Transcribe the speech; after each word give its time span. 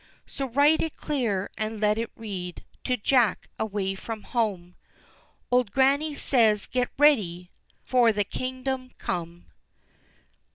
So 0.25 0.49
write 0.49 0.81
it 0.81 0.97
clear, 0.97 1.51
and 1.59 1.79
let 1.79 1.99
it 1.99 2.09
read, 2.15 2.65
_To 2.85 2.99
Jack, 3.03 3.47
away 3.59 3.93
from 3.93 4.23
home, 4.23 4.73
Old 5.51 5.69
Grannie 5.71 6.15
says, 6.15 6.65
get 6.65 6.89
ready 6.97 7.51
For 7.83 8.11
the 8.11 8.23
Kingdom 8.23 8.93
come. 8.97 9.45